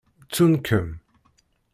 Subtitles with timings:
[0.23, 0.87] Ttun-kem.